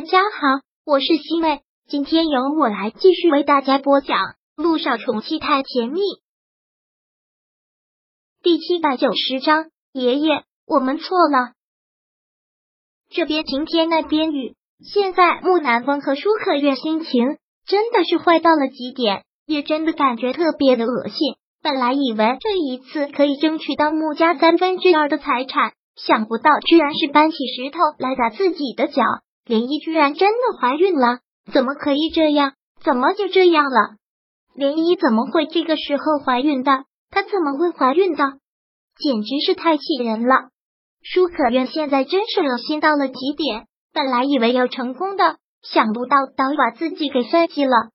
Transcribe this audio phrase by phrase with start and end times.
[0.00, 4.16] 大家好，我是西妹，今天由我来继续为大家播讲
[4.56, 6.00] 《路上宠妻太甜蜜》
[8.42, 9.66] 第七百九十章。
[9.92, 11.52] 爷爷，我们错了。
[13.10, 14.56] 这边晴天，那边雨。
[14.82, 17.36] 现在木南风和舒克月心情
[17.66, 21.34] 真的是坏到了极点，也真的感觉特别的恶心。
[21.60, 29.02] 本来以为这一次可以争取到穆家三分之二的财产，想不到居然是搬起石头来砸自己的脚。
[29.50, 31.18] 莲漪居然真的怀孕了，
[31.52, 32.52] 怎么可以这样？
[32.84, 33.96] 怎么就这样了？
[34.54, 36.84] 莲漪怎么会这个时候怀孕的？
[37.10, 38.38] 她怎么会怀孕的？
[38.96, 40.50] 简直是太气人了！
[41.02, 43.66] 舒可愿现在真是恶心到了极点。
[43.92, 47.90] 本来以为要成功的，想不到倒把自己给算计了。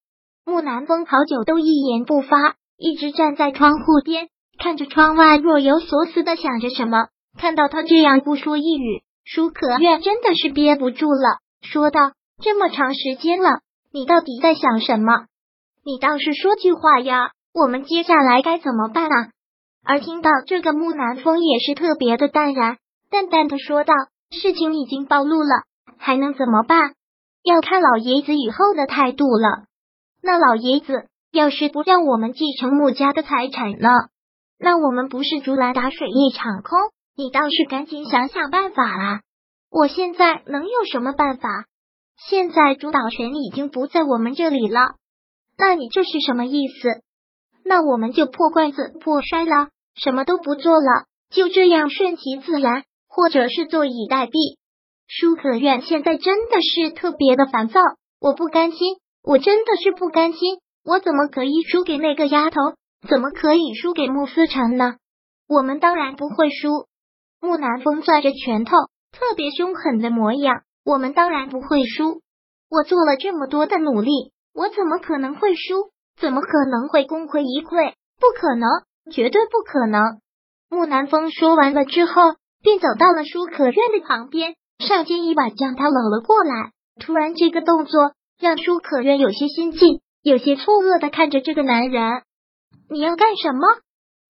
[0.45, 4.27] 木南风好久都一言不发，一直站在窗户边
[4.59, 7.07] 看着窗外，若有所思的想着什么。
[7.39, 11.44] 看到他这样不说一语，舒可愿真的是憋不住了。
[11.61, 13.59] 说道：“这么长时间了，
[13.91, 15.25] 你到底在想什么？
[15.83, 17.31] 你倒是说句话呀！
[17.53, 19.29] 我们接下来该怎么办啊？”
[19.85, 22.77] 而听到这个，木南风也是特别的淡然，
[23.09, 23.93] 淡淡的说道
[24.31, 25.63] ：“事情已经暴露了，
[25.97, 26.93] 还能怎么办？
[27.43, 29.65] 要看老爷子以后的态度了。
[30.23, 33.89] 那老爷子要是不让我们继承穆家的财产呢？
[34.57, 36.79] 那我们不是竹篮打水一场空？
[37.15, 39.21] 你倒是赶紧想想办法啦！”
[39.69, 41.65] 我现在能有什么办法？
[42.29, 44.95] 现在主导权已经不在我们这里了。
[45.57, 47.01] 那你这是什么意思？
[47.63, 54.57] 那我们就破罐子破摔了，什么都不做了，就这样顺其自然，或者是坐以待毙。
[55.07, 57.81] 舒可愿现在真的是特别的烦躁，
[58.19, 62.59] 我不甘心，我真的是不甘心，我怎么可以输给那个丫头？
[63.07, 64.95] 怎么可以输给穆思成呢？
[65.47, 66.87] 我们当然不会输。
[67.39, 68.71] 木南风攥着拳头。
[69.15, 72.21] 特别凶狠的模样，我们当然不会输。
[72.69, 75.91] 我做了这么多的努力，我怎么可能会输？
[76.19, 77.93] 怎么可能会功亏一篑？
[78.19, 78.69] 不可能，
[79.11, 80.19] 绝对不可能！
[80.69, 82.21] 木南风说完了之后，
[82.61, 86.71] 便走到了舒可愿的旁边，上前一把将他搂了过来。
[86.99, 92.23] 突然，这个动作让舒可愿有些心悸，有些错愕的看着这个男人。
[92.89, 93.67] 你要干什么？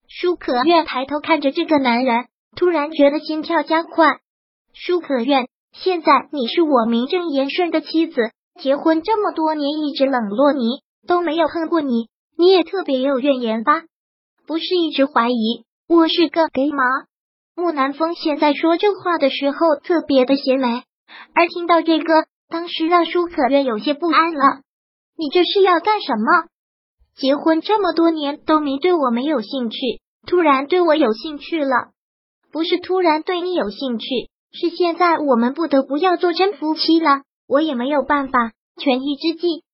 [0.08, 4.20] 舒可愿抬头看着这个男人，突然觉得心跳加快。
[4.78, 13.84] 舒可愿，现在你是我名正言顺的妻子，结婚这么多年一直冷落你，都没有恨过你，你也特别有怨言吧？
[14.46, 16.84] 不是一直怀疑我是个 gay 吗？
[17.54, 20.82] 木南风现在说这话的时候特别的邪魅，
[21.34, 24.60] 而听到这个，当时让舒可愿有些不安了。
[25.16, 26.48] 你这是要干什么？
[27.16, 29.78] 结婚这么多年都没对我没有兴趣，
[30.26, 31.92] 突然对我有兴趣了？
[32.52, 34.06] 不是突然对你有兴趣。
[34.58, 38.52] 是现在我们不得不要做真夫妻了，我也没有办法。
[38.80, 39.64] 权宜之计。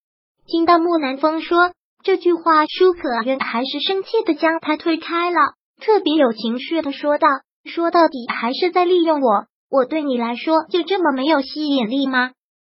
[0.47, 1.71] 听到木南风说
[2.03, 5.39] 这句话，舒可愿还是生气的将他推开了，
[5.81, 7.29] 特别有情绪的说道
[7.65, 12.33] ：“说到底还是在利用我，我对你来说就这么没有吸引力吗？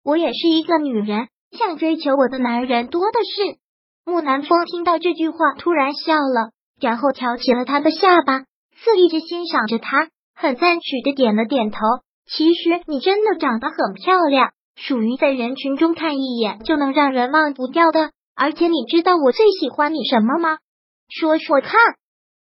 [0.03, 3.57] 我也是一个女人，想追求我的男人多的是。”
[4.05, 8.39] 木南风听到这句话，突然笑了，然后挑起了他的下巴，
[8.75, 10.09] 肆意的欣赏着他。
[10.35, 11.77] 很赞许的点了点头。
[12.25, 18.11] 其实你真的长得很漂亮，属于在人群中看一眼就能让人忘不掉的。
[18.35, 20.57] 而且你知道我最喜欢你什么吗？
[21.09, 21.79] 说说看。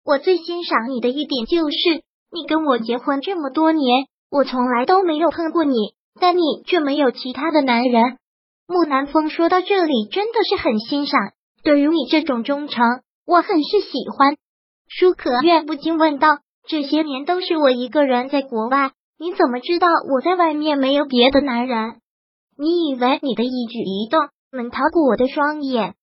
[0.05, 5.75] 我最欣赏你的一点就是，你跟我结婚这么多年，我从来都没有碰过你，
[6.21, 8.19] 但你却没有其他的男人。
[8.66, 11.21] 木南风说到这里，真的是很欣赏。
[11.62, 12.83] 对于你这种忠诚，
[13.27, 14.37] 我很是喜欢。
[14.89, 16.39] 舒可愿不禁问道。
[16.66, 22.00] 这些年都是我一个人在国外，你怎么知道我在外面没有别的男人？
[22.56, 25.94] 你以为你的一举一动能逃过我的双眼？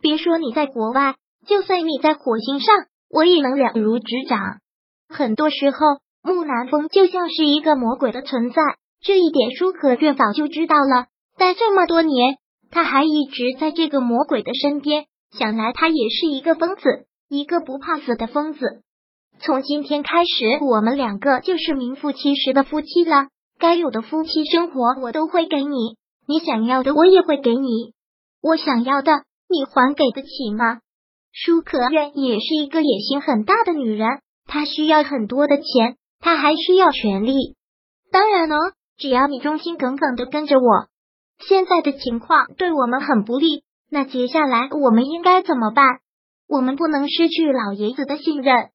[0.00, 1.14] 别说你在国外，
[1.46, 2.74] 就算你在火星上，
[3.10, 4.38] 我也能了如指掌。
[5.08, 5.78] 很多时候，
[6.22, 8.62] 木南风就像是一个魔鬼的存在，
[9.00, 11.06] 这一点舒可月早就知道了。
[11.36, 12.38] 但这么多年，
[12.70, 18.82] 他还一直在这个魔鬼的身边，想来他也是一个疯子，一个不怕死的疯子。
[19.40, 23.28] 从今天开始，我们两个就是名副其实的夫妻了。
[23.58, 25.96] 该有的夫妻生活我都会给你，
[26.26, 27.92] 你想要的我也会给你。
[28.42, 29.12] 我想要的，
[29.48, 30.80] 你还给得起吗？
[31.32, 34.08] 舒可愿也是一个野心很大的女人，
[34.46, 37.54] 她需要很多的钱，她还需要权利。
[38.10, 38.56] 当然了，
[38.96, 40.88] 只要你忠心耿耿的跟着我。
[41.48, 45.84] 现在的情况对我们很不利，那接下来我们应该怎么办？
[46.48, 48.70] 我们不能失去老爷子的信任。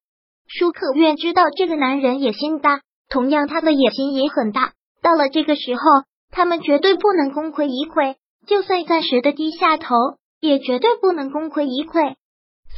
[0.46, 4.72] 舒可愿知道这个男人野心大，同样他的野心也很大。
[5.02, 5.82] 到了这个时候，
[6.30, 9.94] 他们绝对不能功亏一篑，就算暂时的低下头，
[10.40, 12.14] 也绝对不能功亏一篑。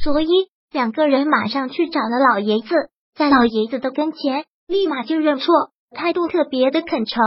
[0.03, 0.27] 所以
[0.71, 2.67] 两个人马上去找了老爷子，
[3.15, 7.23] 在老爷子的跟前，立马就认错，态度特别的恳诚。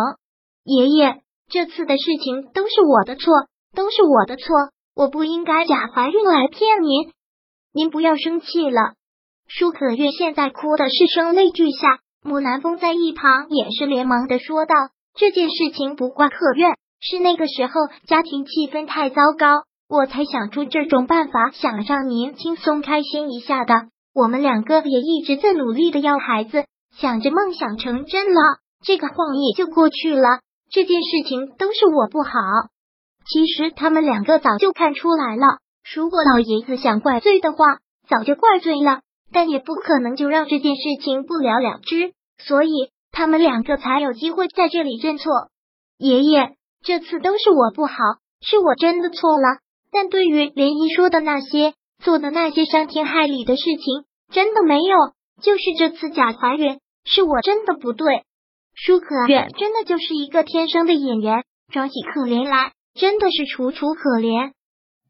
[0.65, 3.33] 爷爷，这次的事情都是我的错，
[3.75, 4.57] 都是我的错，
[4.95, 7.13] 我不应该假怀孕来骗您，
[7.73, 8.95] 您不要生气了。
[9.53, 14.77] 舒可月现在哭的是声泪俱下，木南风在一旁也是连忙的说道
[15.19, 16.69] ：“这件事情不怪可月，
[17.01, 17.73] 是那个时候
[18.07, 23.89] 家庭气氛太糟糕，我才想出这种办法，想让您轻松开心一下的。
[24.15, 28.41] 我们两个也一直在努力的要孩子，想着梦想成真了，
[28.85, 30.29] 这个晃也就过去了。
[30.71, 32.31] 这件事情都是我不好，
[33.27, 35.59] 其实他们两个早就看出来了。
[35.93, 39.01] 如果老爷子想怪罪的话，早就怪罪了。”
[39.33, 42.71] 但也不可能就让这件事情不了了之，所以
[43.13, 45.33] 他们两个才有机会在这里认错。
[45.99, 47.95] 爷爷，这次都是我不好，
[48.41, 49.59] 是我真的错了。
[49.93, 54.97] 但对于莲姨说的那些做的那些伤天害理的事情，真的没有。
[55.43, 58.25] 就是这次假怀孕，是我真的不对。
[58.75, 64.53] 舒可月真的就是一个天生的演员，装起可怜来真的是楚楚可怜。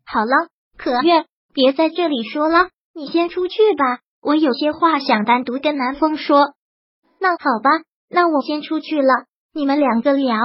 [0.07, 4.01] 好了，可月，别在这里说了，你先出去吧。
[4.23, 6.55] 我有些话想单独跟南风说，
[7.19, 7.71] 那好吧，
[8.09, 9.25] 那我先出去了，
[9.55, 10.37] 你们两个聊。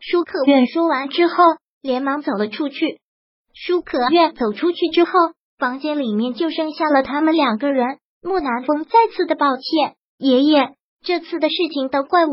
[0.00, 1.34] 舒可愿说完之后，
[1.80, 3.00] 连忙走了出去。
[3.54, 5.10] 舒可愿走出去之后，
[5.58, 7.98] 房间里面就剩下了他们两个人。
[8.20, 10.74] 木南风再次的抱歉，爷爷，
[11.04, 12.32] 这次的事情都怪我，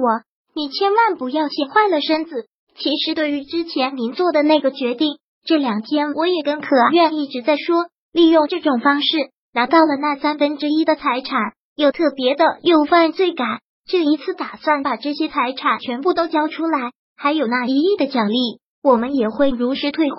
[0.56, 2.48] 你千万不要气坏了身子。
[2.75, 9.07] 其实对于之前您做的那个决定，这两天我也跟可愿一直在说，利用这种方式。
[9.53, 13.62] 拿到了那三分之一的财产，又特别的有犯罪感。
[13.86, 20.18] 这一次打算把这些财产全部都交出来，还有那一亿的奖励，我们也会如实退回。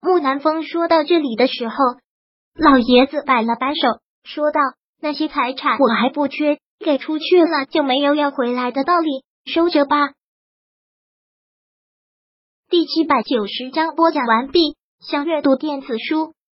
[0.00, 1.74] 木南风说到这里的时候，
[2.54, 4.60] 老爷子摆了摆手，说道
[5.00, 9.96] ：“那些财产我还不缺，给出去了就没有要回来的道理，收着吧。”
[12.68, 14.76] 第七百九十章播讲完毕。
[15.00, 16.34] 想阅读电子书。